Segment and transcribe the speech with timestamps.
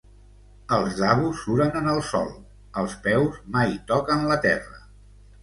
[0.77, 2.31] Els Dabus suren en el sòl,
[2.83, 4.83] els peus mai toquen la terra.